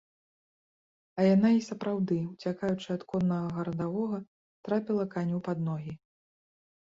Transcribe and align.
А 1.17 1.25
яна, 1.25 1.49
і 1.57 1.59
сапраўды, 1.65 2.15
уцякаючы 2.31 2.87
ад 2.97 3.03
коннага 3.13 3.49
гарадавога, 3.57 4.17
трапіла 4.69 5.03
каню 5.17 5.37
пад 5.49 5.57
ногі. 5.69 5.93